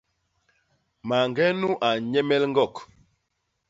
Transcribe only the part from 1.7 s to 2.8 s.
a nnyemel ñgok.